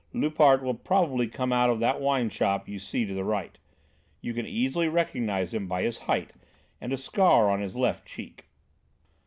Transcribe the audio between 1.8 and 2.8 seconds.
wine shop you